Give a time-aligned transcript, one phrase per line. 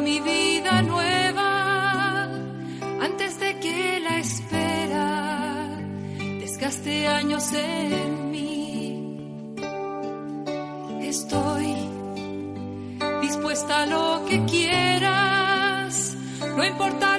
[0.00, 2.24] Mi vida nueva
[3.00, 5.78] antes de que la espera
[6.40, 9.56] desgaste años en mí.
[11.00, 11.74] Estoy
[13.22, 16.16] dispuesta a lo que quieras,
[16.56, 17.13] no importa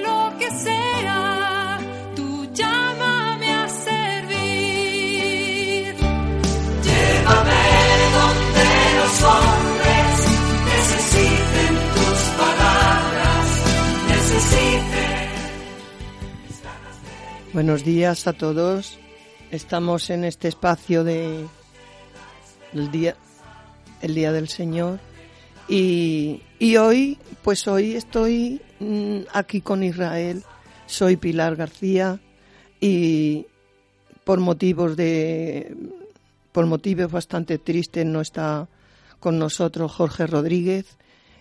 [17.55, 18.99] Buenos días a todos.
[19.49, 21.45] Estamos en este espacio de
[22.73, 23.15] el día
[24.01, 24.99] el día del Señor
[25.69, 30.43] y, y hoy pues hoy estoy mm, aquí con Israel.
[30.85, 32.19] Soy Pilar García
[32.81, 33.47] y
[34.25, 35.77] por motivos de
[36.51, 38.67] por motivos bastante tristes no está
[39.21, 40.97] con nosotros Jorge Rodríguez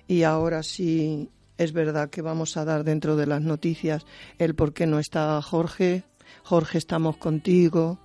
[0.07, 1.29] y ahora sí
[1.59, 4.05] es verdad que vamos a dar dentro de las noticias
[4.39, 6.05] el por qué no está Jorge.
[6.43, 7.99] Jorge, estamos contigo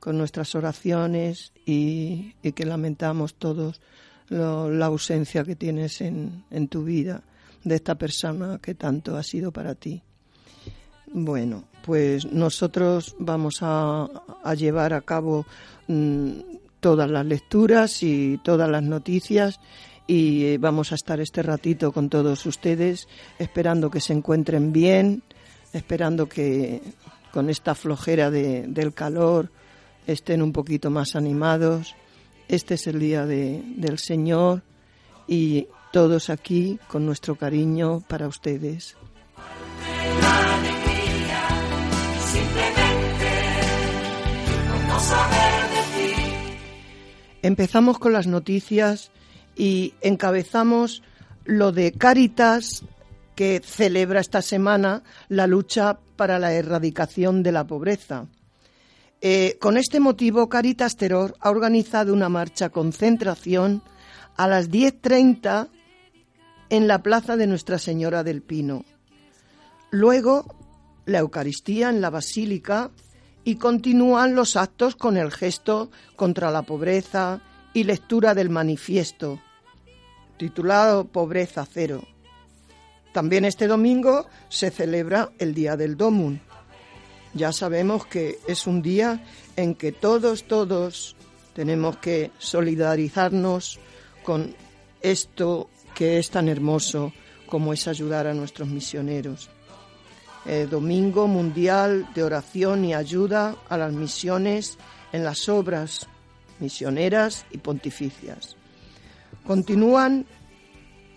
[0.00, 3.80] con nuestras oraciones y, que lamentamos todos
[4.28, 7.22] lo- la ausencia que tienes en, en tu vida
[7.62, 10.02] de esta persona que tanto ha sido para ti.
[11.12, 14.08] Bueno, pues nosotros vamos a,
[14.42, 15.46] a llevar a cabo
[15.86, 16.32] mm,
[16.80, 19.60] todas las lecturas y todas las noticias
[20.06, 25.22] y eh, vamos a estar este ratito con todos ustedes esperando que se encuentren bien,
[25.72, 26.82] esperando que
[27.32, 29.50] con esta flojera de- del calor
[30.06, 31.94] estén un poquito más animados.
[32.48, 34.62] Este es el día de- del Señor
[35.26, 38.96] y todos aquí con nuestro cariño para ustedes.
[47.42, 49.10] Empezamos con las noticias
[49.56, 51.02] y encabezamos
[51.44, 52.84] lo de Cáritas
[53.34, 58.26] que celebra esta semana la lucha para la erradicación de la pobreza.
[59.20, 63.82] Eh, con este motivo, Caritas Terror ha organizado una marcha concentración
[64.36, 65.68] a las 10.30
[66.70, 68.84] en la plaza de Nuestra Señora del Pino.
[69.90, 70.44] Luego,
[71.06, 72.90] la Eucaristía en la Basílica
[73.44, 77.40] y continúan los actos con el gesto contra la pobreza
[77.74, 79.40] y lectura del manifiesto,
[80.38, 82.04] titulado Pobreza Cero.
[83.12, 86.40] También este domingo se celebra el Día del Domun.
[87.34, 89.24] Ya sabemos que es un día
[89.56, 91.16] en que todos, todos
[91.52, 93.80] tenemos que solidarizarnos
[94.22, 94.54] con
[95.02, 97.12] esto que es tan hermoso
[97.46, 99.50] como es ayudar a nuestros misioneros.
[100.46, 104.76] Eh, Domingo Mundial de Oración y Ayuda a las Misiones
[105.12, 106.08] en las obras
[106.60, 108.56] misioneras y pontificias.
[109.46, 110.26] Continúan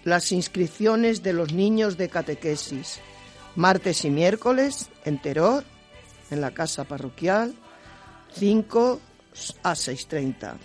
[0.03, 2.99] las inscripciones de los niños de catequesis,
[3.55, 5.63] martes y miércoles en Teror,
[6.31, 7.53] en la casa parroquial,
[8.33, 8.99] 5
[9.63, 10.55] a 6.30.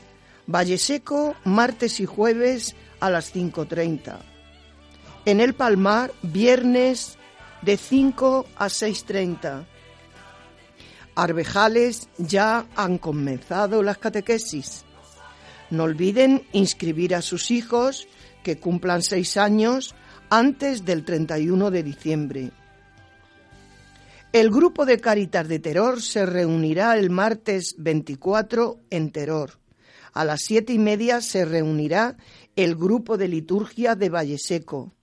[0.47, 4.19] Valle Seco, martes y jueves a las 5.30.
[5.25, 7.17] En el Palmar, viernes
[7.63, 9.65] de 5 a 6.30.
[11.15, 14.85] Arvejales ya han comenzado las catequesis.
[15.71, 18.09] No olviden inscribir a sus hijos
[18.43, 19.95] que cumplan seis años
[20.31, 22.51] antes del 31 de diciembre.
[24.33, 29.59] El grupo de Caritas de Terror se reunirá el martes 24 en Terror.
[30.15, 32.17] A las siete y media se reunirá
[32.57, 34.95] el grupo de liturgia de Valleseco.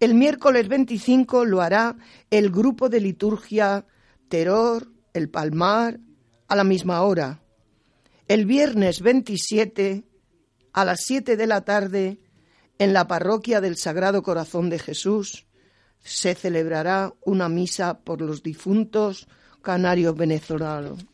[0.00, 1.96] El miércoles 25 lo hará
[2.30, 3.86] el grupo de liturgia
[4.28, 4.88] Terror,
[5.18, 6.00] el Palmar,
[6.48, 7.42] a la misma hora.
[8.26, 10.04] El viernes 27,
[10.72, 12.18] a las 7 de la tarde,
[12.78, 15.46] en la parroquia del Sagrado Corazón de Jesús,
[16.00, 19.28] se celebrará una misa por los difuntos
[19.60, 21.04] canarios venezolanos.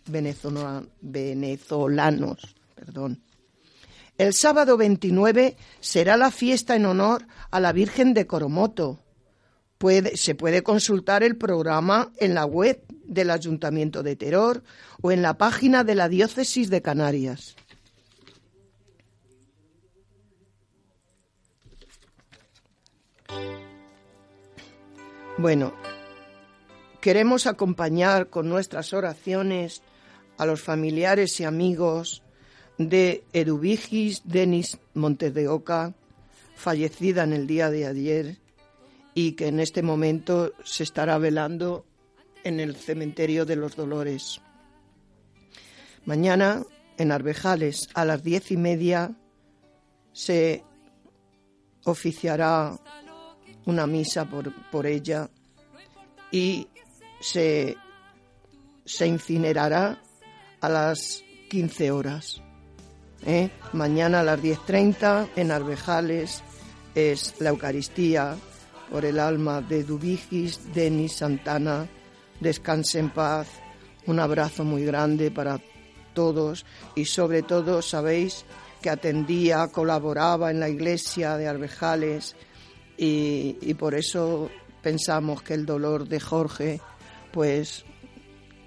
[1.00, 3.22] venezolanos, perdón.
[4.16, 9.00] El sábado 29 será la fiesta en honor a la Virgen de Coromoto.
[10.14, 14.62] Se puede consultar el programa en la web del Ayuntamiento de Teror
[15.02, 17.56] o en la página de la Diócesis de Canarias.
[25.36, 25.74] Bueno,
[27.00, 29.82] queremos acompañar con nuestras oraciones
[30.38, 32.22] a los familiares y amigos
[32.78, 35.92] de Eduvigis Denis Montes de Oca,
[36.54, 38.38] fallecida en el día de ayer
[39.14, 41.84] y que en este momento se estará velando
[42.44, 44.40] en el cementerio de los Dolores.
[46.04, 46.62] Mañana,
[46.98, 49.10] en Arbejales, a las diez y media,
[50.12, 50.62] se
[51.84, 52.78] oficiará
[53.66, 55.28] una misa por, por ella
[56.30, 56.68] y
[57.20, 57.76] se,
[58.84, 60.02] se incinerará
[60.60, 62.42] a las 15 horas.
[63.26, 63.50] ¿eh?
[63.72, 66.42] Mañana a las 10.30 en Arbejales
[66.94, 68.36] es la Eucaristía
[68.90, 71.88] por el alma de Dubigis, Denis Santana.
[72.40, 73.48] Descanse en paz.
[74.06, 75.60] Un abrazo muy grande para
[76.12, 76.64] todos
[76.94, 78.44] y sobre todo sabéis
[78.80, 82.36] que atendía, colaboraba en la iglesia de Arbejales
[82.96, 84.50] y, por eso
[84.82, 86.80] pensamos que el dolor de Jorge
[87.32, 87.84] pues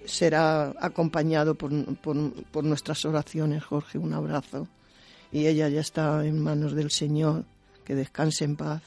[0.06, 4.68] será acompañado por, por, nuestras oraciones, Jorge, un abrazo.
[5.32, 7.46] Y ella ya está en manos del Señor,
[7.86, 8.82] que descanse en paz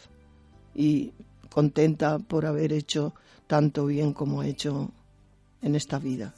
[0.74, 1.12] y
[1.50, 3.14] contenta por haber hecho
[3.46, 4.90] tanto bien como ha hecho
[5.60, 6.32] en esta vida.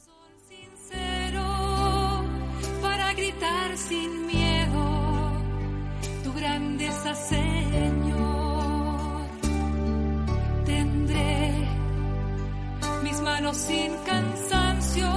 [13.55, 15.09] sin cansancio,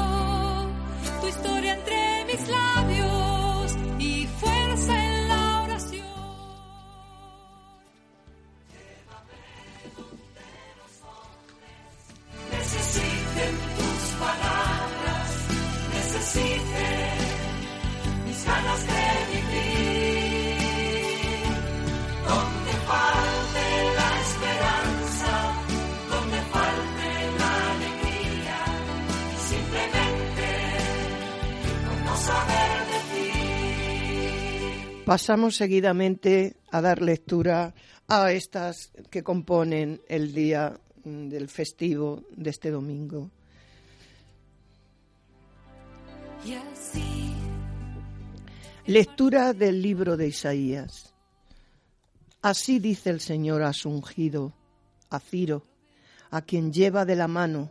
[1.21, 3.05] tu historia entre mis labios
[35.06, 37.75] Pasamos seguidamente a dar lectura
[38.07, 43.30] a estas que componen el día mm, del festivo de este domingo.
[48.88, 51.13] Lectura del libro de Isaías.
[52.42, 54.54] Así dice el Señor a su ungido,
[55.12, 55.68] a Ciro,
[56.31, 57.69] a quien lleva de la mano.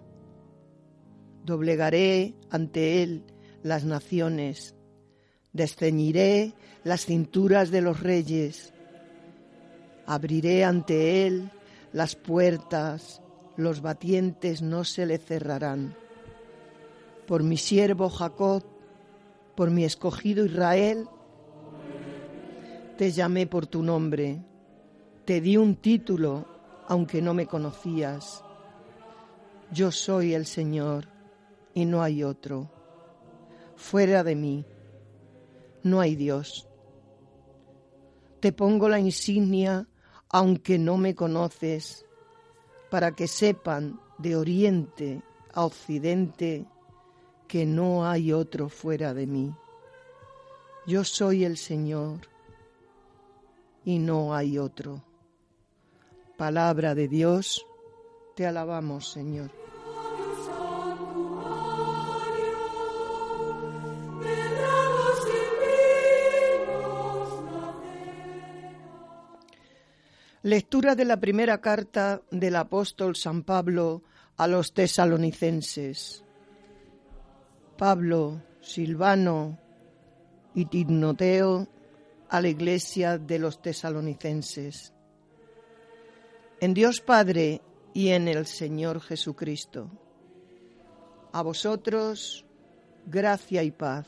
[1.44, 3.24] Doblegaré ante él
[3.64, 4.76] las naciones,
[5.54, 6.52] desceñiré
[6.82, 8.74] las cinturas de los reyes.
[10.04, 11.50] Abriré ante él
[11.94, 13.22] las puertas,
[13.56, 15.96] los batientes no se le cerrarán.
[17.26, 18.64] Por mi siervo Jacob,
[19.54, 21.06] por mi escogido Israel,
[22.98, 24.42] te llamé por tu nombre,
[25.24, 26.46] te di un título,
[26.86, 28.44] aunque no me conocías.
[29.70, 31.06] Yo soy el Señor
[31.72, 32.70] y no hay otro.
[33.76, 34.64] Fuera de mí
[35.84, 36.68] no hay Dios.
[38.40, 39.86] Te pongo la insignia
[40.28, 42.04] aunque no me conoces,
[42.90, 45.22] para que sepan de oriente
[45.52, 46.66] a occidente
[47.46, 49.54] que no hay otro fuera de mí.
[50.88, 52.28] Yo soy el Señor
[53.84, 55.04] y no hay otro.
[56.36, 57.64] Palabra de Dios,
[58.34, 59.63] te alabamos, Señor.
[70.44, 74.02] Lectura de la primera carta del apóstol San Pablo
[74.36, 76.22] a los tesalonicenses.
[77.78, 79.58] Pablo, Silvano
[80.54, 81.66] y Timoteo
[82.28, 84.92] a la iglesia de los tesalonicenses.
[86.60, 87.62] En Dios Padre
[87.94, 89.90] y en el Señor Jesucristo.
[91.32, 92.44] A vosotros,
[93.06, 94.06] gracia y paz.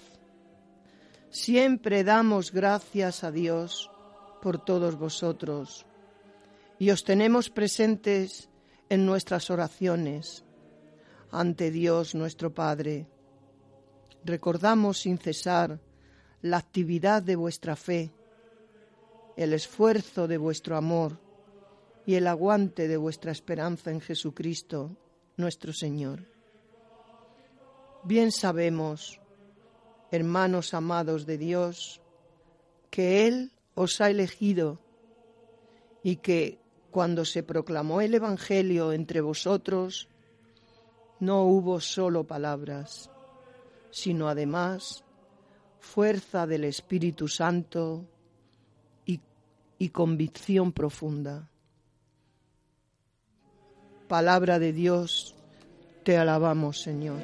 [1.31, 3.91] Siempre damos gracias a Dios
[4.43, 5.87] por todos vosotros
[6.79, 8.49] y os tenemos presentes
[8.89, 10.45] en nuestras oraciones
[11.31, 13.07] ante Dios nuestro Padre.
[14.25, 15.81] Recordamos sin cesar
[16.43, 18.13] la actividad de vuestra fe,
[19.37, 21.19] el esfuerzo de vuestro amor
[22.05, 24.97] y el aguante de vuestra esperanza en Jesucristo,
[25.37, 26.25] nuestro Señor.
[28.05, 29.21] Bien sabemos,
[30.11, 32.01] hermanos amados de Dios,
[32.91, 34.79] que Él os ha elegido
[36.03, 36.61] y que
[36.97, 40.09] cuando se proclamó el Evangelio entre vosotros,
[41.21, 43.11] no hubo solo palabras,
[43.91, 45.05] sino además
[45.79, 48.07] fuerza del Espíritu Santo
[49.05, 49.21] y,
[49.91, 51.51] convicción profunda.
[54.09, 55.37] Palabra de Dios,
[56.03, 57.21] te alabamos, Señor.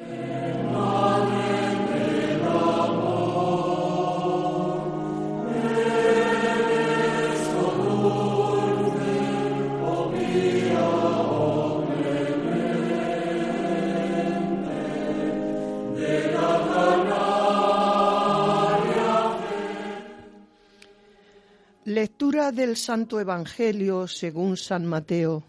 [22.33, 25.43] Del Santo Evangelio según San Mateo.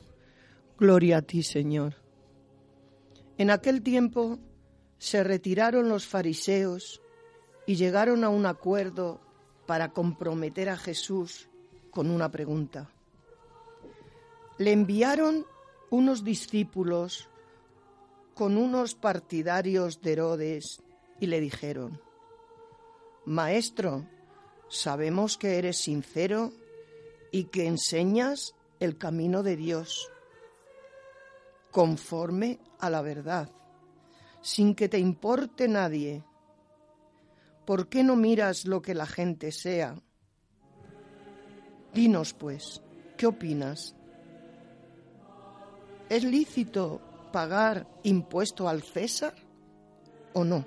[0.78, 1.94] Gloria a ti, Señor.
[3.38, 4.38] En aquel tiempo
[4.98, 7.00] se retiraron los fariseos
[7.66, 9.22] y llegaron a un acuerdo
[9.66, 11.48] para comprometer a Jesús
[11.90, 12.90] con una pregunta.
[14.58, 15.46] Le enviaron
[15.88, 17.30] unos discípulos
[18.34, 20.82] con unos partidarios de Herodes
[21.18, 21.98] y le dijeron,
[23.24, 24.04] Maestro,
[24.68, 26.52] sabemos que eres sincero
[27.34, 30.08] y que enseñas el camino de Dios
[31.72, 33.50] conforme a la verdad,
[34.40, 36.22] sin que te importe nadie.
[37.64, 40.00] ¿Por qué no miras lo que la gente sea?
[41.92, 42.80] Dinos, pues,
[43.16, 43.96] ¿qué opinas?
[46.08, 47.00] ¿Es lícito
[47.32, 49.34] pagar impuesto al César
[50.34, 50.64] o no?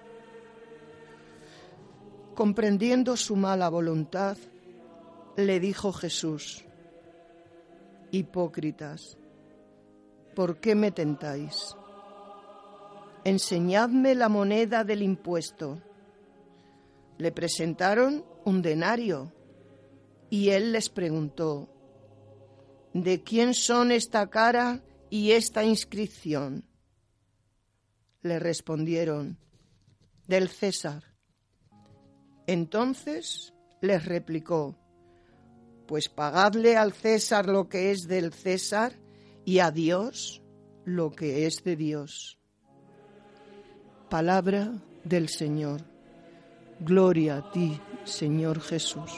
[2.36, 4.38] Comprendiendo su mala voluntad,
[5.38, 6.66] le dijo Jesús,
[8.10, 9.20] Hipócritas,
[10.36, 11.76] ¿por qué me tentáis?
[13.24, 15.80] Enseñadme la moneda del impuesto.
[17.20, 19.32] Le presentaron un denario
[20.32, 21.70] y él les preguntó,
[22.94, 26.66] ¿de quién son esta cara y esta inscripción?
[28.24, 29.38] Le respondieron,
[30.28, 31.04] del César.
[32.48, 34.76] Entonces les replicó,
[35.88, 38.94] pues pagadle al César lo que es del César
[39.46, 40.44] y a Dios
[40.86, 42.40] lo que es de Dios.
[44.10, 44.72] Palabra
[45.04, 45.82] del Señor.
[46.80, 49.12] Gloria a ti, Señor Jesús.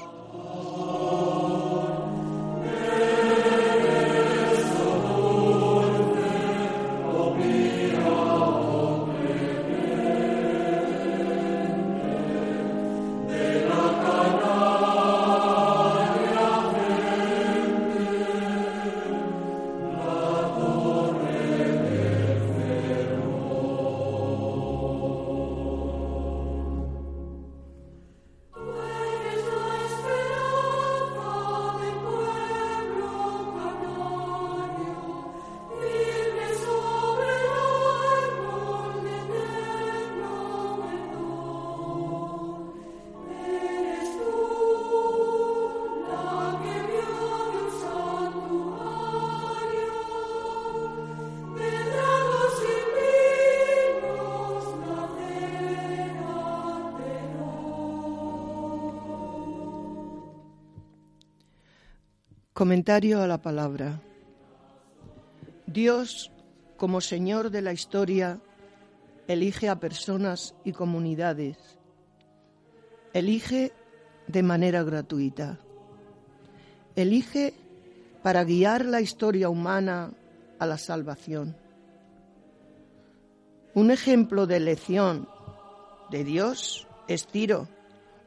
[62.70, 64.00] Comentario a la palabra.
[65.66, 66.32] Dios,
[66.78, 68.40] como Señor de la historia,
[69.28, 71.58] elige a personas y comunidades.
[73.12, 73.72] Elige
[74.28, 75.58] de manera gratuita.
[76.96, 77.56] Elige
[78.22, 80.12] para guiar la historia humana
[80.60, 81.58] a la salvación.
[83.74, 85.28] Un ejemplo de elección
[86.12, 87.68] de Dios es Ciro.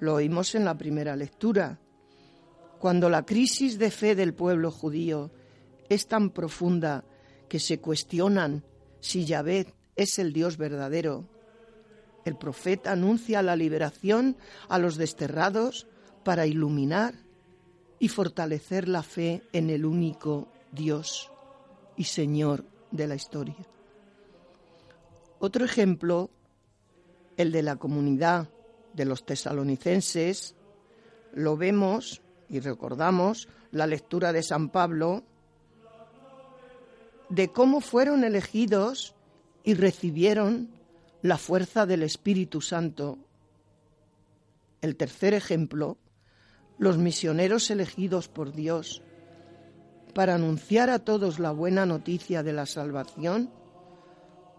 [0.00, 1.78] Lo oímos en la primera lectura
[2.82, 5.30] cuando la crisis de fe del pueblo judío
[5.88, 7.04] es tan profunda
[7.48, 8.64] que se cuestionan
[8.98, 11.28] si Yahvé es el Dios verdadero,
[12.24, 14.36] el profeta anuncia la liberación
[14.68, 15.86] a los desterrados
[16.24, 17.14] para iluminar
[18.00, 21.30] y fortalecer la fe en el único Dios
[21.96, 23.64] y Señor de la historia.
[25.38, 26.30] Otro ejemplo,
[27.36, 28.48] el de la comunidad
[28.92, 30.56] de los tesalonicenses,
[31.32, 32.21] lo vemos
[32.52, 35.24] y recordamos la lectura de San Pablo
[37.30, 39.14] de cómo fueron elegidos
[39.64, 40.68] y recibieron
[41.22, 43.16] la fuerza del Espíritu Santo.
[44.82, 45.96] El tercer ejemplo,
[46.78, 49.02] los misioneros elegidos por Dios
[50.12, 53.48] para anunciar a todos la buena noticia de la salvación,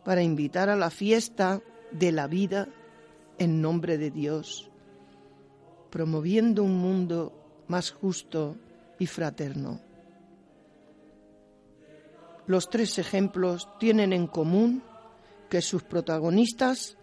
[0.03, 2.69] para invitar a la fiesta de la vida
[3.37, 4.71] en nombre de Dios,
[5.91, 7.42] promoviendo un mundo
[7.73, 8.55] más justo
[8.99, 9.81] y fraterno.
[12.45, 14.83] Los tres ejemplos tienen en común
[15.49, 16.97] que sus protagonistas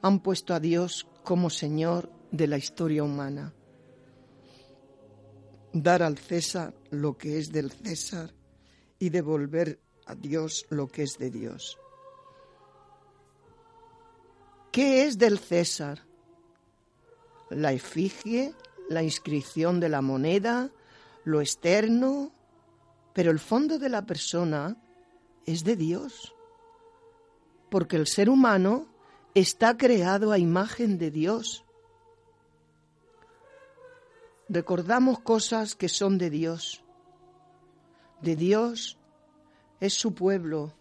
[0.00, 3.52] han puesto a Dios como Señor de la historia humana.
[5.74, 8.32] Dar al César lo que es del César
[8.98, 11.76] y devolver a Dios lo que es de Dios.
[14.72, 16.00] ¿Qué es del César?
[17.50, 18.54] La efigie
[18.88, 20.70] la inscripción de la moneda,
[21.24, 22.32] lo externo,
[23.12, 24.76] pero el fondo de la persona
[25.46, 26.34] es de Dios,
[27.70, 28.86] porque el ser humano
[29.34, 31.64] está creado a imagen de Dios.
[34.48, 36.82] recordamos cosas que son de Dios.
[38.20, 38.98] De Dios
[39.80, 40.72] es su pueblo,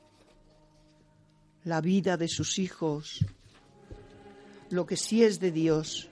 [1.63, 3.25] la vida de sus hijos,
[4.69, 6.10] lo que sí es de Dios,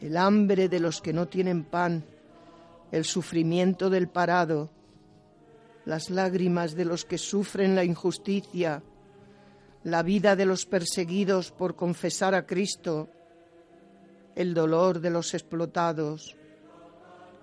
[0.00, 2.04] el hambre de los que no tienen pan,
[2.92, 4.70] el sufrimiento del parado,
[5.84, 8.82] las lágrimas de los que sufren la injusticia,
[9.84, 13.08] la vida de los perseguidos por confesar a Cristo,
[14.34, 16.36] el dolor de los explotados,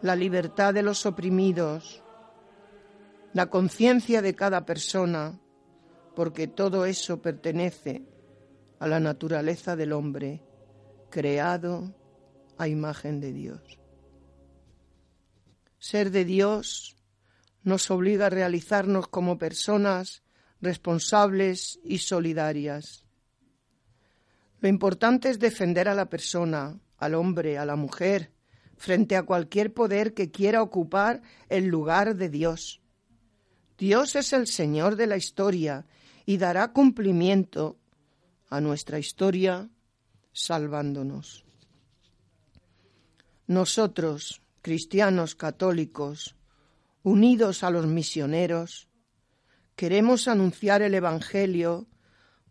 [0.01, 2.01] la libertad de los oprimidos,
[3.33, 5.39] la conciencia de cada persona,
[6.15, 8.03] porque todo eso pertenece
[8.79, 10.41] a la naturaleza del hombre,
[11.09, 11.93] creado
[12.57, 13.79] a imagen de Dios.
[15.77, 16.95] Ser de Dios
[17.63, 20.23] nos obliga a realizarnos como personas
[20.61, 23.05] responsables y solidarias.
[24.61, 28.31] Lo importante es defender a la persona, al hombre, a la mujer,
[28.77, 32.81] frente a cualquier poder que quiera ocupar el lugar de Dios.
[33.77, 35.85] Dios es el Señor de la historia
[36.25, 37.77] y dará cumplimiento
[38.49, 39.69] a nuestra historia
[40.31, 41.44] salvándonos.
[43.47, 46.35] Nosotros, cristianos católicos,
[47.03, 48.87] unidos a los misioneros,
[49.75, 51.87] queremos anunciar el Evangelio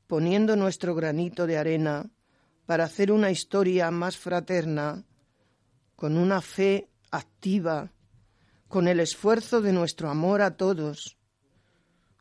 [0.06, 2.10] poniendo nuestro granito de arena
[2.66, 5.04] para hacer una historia más fraterna,
[5.96, 7.90] con una fe activa,
[8.68, 11.18] con el esfuerzo de nuestro amor a todos,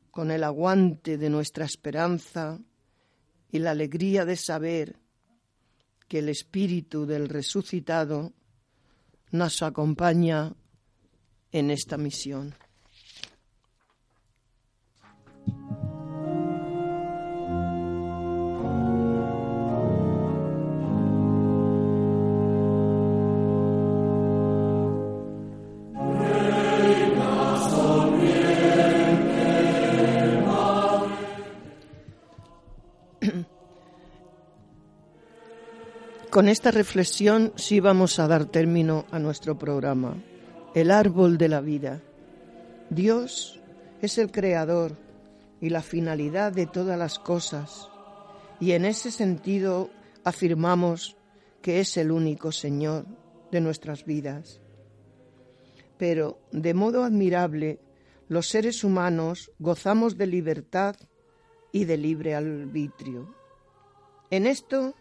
[0.09, 2.59] con el aguante de nuestra esperanza
[3.51, 4.99] y la alegría de saber
[6.07, 8.33] que el Espíritu del resucitado
[9.33, 10.53] nos acompaña
[11.51, 12.53] en esta misión.
[36.33, 40.17] Con esta reflexión sí vamos a dar término a nuestro programa,
[40.73, 42.01] El árbol de la vida.
[42.89, 43.61] Dios
[44.01, 44.97] es el creador
[45.61, 47.87] y la finalidad de todas las cosas,
[48.59, 49.91] y en ese sentido
[50.23, 51.17] afirmamos
[51.61, 53.05] que es el único Señor
[53.51, 54.59] de nuestras vidas.
[55.99, 57.79] Pero, de modo admirable,
[58.27, 60.95] los seres humanos gozamos de libertad
[61.71, 63.35] y de libre arbitrio.
[64.31, 64.95] En esto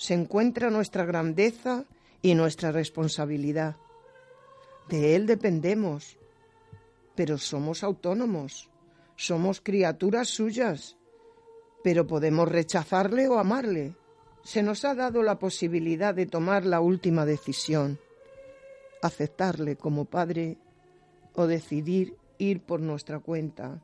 [0.00, 1.84] se encuentra nuestra grandeza
[2.22, 3.76] y nuestra responsabilidad.
[4.88, 6.16] De Él dependemos,
[7.14, 8.70] pero somos autónomos,
[9.16, 10.96] somos criaturas suyas,
[11.84, 13.94] pero podemos rechazarle o amarle.
[14.42, 17.98] Se nos ha dado la posibilidad de tomar la última decisión,
[19.02, 20.56] aceptarle como Padre
[21.34, 23.82] o decidir ir por nuestra cuenta.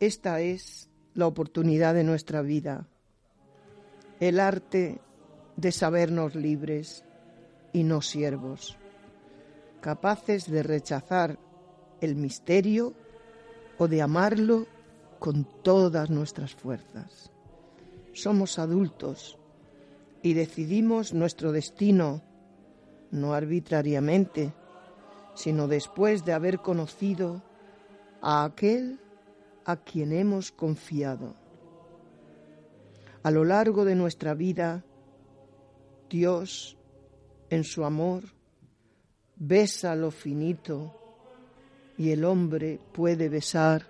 [0.00, 2.88] Esta es la oportunidad de nuestra vida
[4.20, 5.00] el arte
[5.56, 7.04] de sabernos libres
[7.72, 8.76] y no siervos,
[9.80, 11.38] capaces de rechazar
[12.00, 12.94] el misterio
[13.78, 14.66] o de amarlo
[15.18, 17.30] con todas nuestras fuerzas.
[18.12, 19.38] Somos adultos
[20.22, 22.22] y decidimos nuestro destino
[23.10, 24.52] no arbitrariamente,
[25.34, 27.42] sino después de haber conocido
[28.20, 29.00] a aquel
[29.64, 31.34] a quien hemos confiado.
[33.22, 34.84] A lo largo de nuestra vida,
[36.08, 36.76] Dios,
[37.50, 38.24] en su amor,
[39.36, 40.94] besa lo finito
[41.96, 43.86] y el hombre puede besar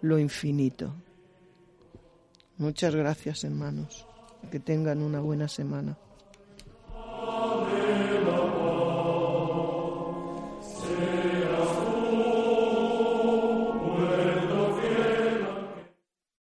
[0.00, 0.94] lo infinito.
[2.58, 4.06] Muchas gracias, hermanos.
[4.50, 5.96] Que tengan una buena semana.